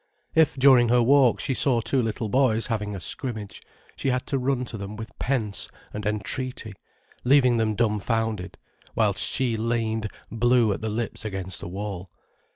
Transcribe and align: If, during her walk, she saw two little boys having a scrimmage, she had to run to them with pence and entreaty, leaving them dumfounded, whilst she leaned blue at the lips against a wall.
If, 0.33 0.55
during 0.55 0.89
her 0.89 1.03
walk, 1.03 1.39
she 1.39 1.53
saw 1.53 1.79
two 1.79 2.01
little 2.01 2.27
boys 2.27 2.65
having 2.65 2.95
a 2.95 2.99
scrimmage, 2.99 3.61
she 3.95 4.09
had 4.09 4.25
to 4.25 4.39
run 4.39 4.65
to 4.65 4.75
them 4.79 4.95
with 4.95 5.11
pence 5.19 5.69
and 5.93 6.07
entreaty, 6.07 6.73
leaving 7.23 7.57
them 7.57 7.75
dumfounded, 7.75 8.57
whilst 8.95 9.19
she 9.29 9.55
leaned 9.57 10.09
blue 10.31 10.73
at 10.73 10.81
the 10.81 10.89
lips 10.89 11.23
against 11.23 11.61
a 11.61 11.67
wall. 11.67 12.09